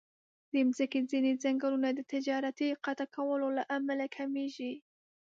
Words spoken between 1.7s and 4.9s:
د تجارتي قطع کولو له امله کمېږي.